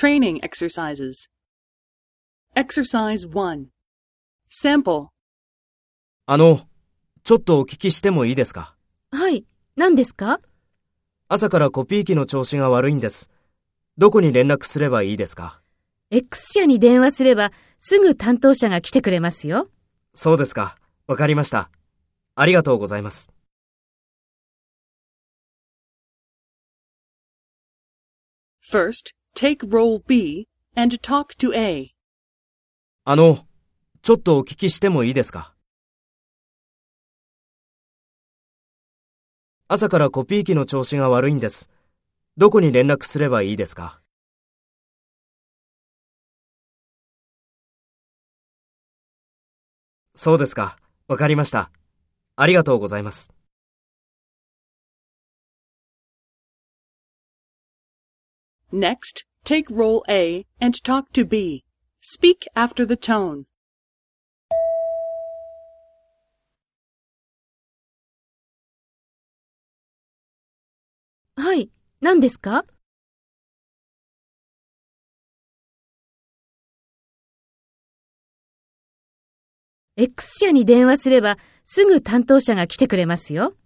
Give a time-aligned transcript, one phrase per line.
[0.00, 1.28] Training exercises.
[2.56, 3.66] Exercise 1.
[4.48, 5.08] Sample.
[6.24, 6.62] あの、
[7.22, 8.74] ちょっとお聞きしてもいいですか？
[9.12, 9.44] はい。
[9.76, 10.40] 何ですか？
[11.28, 13.28] 朝からコピー機の調子が悪いんです。
[13.98, 15.60] どこに連絡すればいいですか
[16.10, 19.68] ?X 社に電話すればすぐ担当者が来てくれますよ。
[20.14, 20.78] そうですか。
[21.08, 21.68] わかりました。
[22.36, 23.30] ありがとうございます。
[28.72, 31.94] First, take role B and talk to A.
[33.04, 33.46] あの、
[34.02, 35.54] ちょっとお聞きしてもいいですか？
[39.68, 41.70] 朝からコピー機の調子が悪いんです。
[42.36, 44.00] どこに連絡すればいいですか？
[50.14, 50.76] そうですか。
[51.08, 51.70] わかりました。
[52.36, 53.32] ありがとうございます。
[58.72, 61.64] Next, take role A and talk to B.
[62.00, 63.46] Speak after the tone.
[71.36, 71.70] はい。
[72.00, 72.64] 何ですか
[79.96, 83.56] ?X 社に電話すればすぐ担当者が来てくれますよ。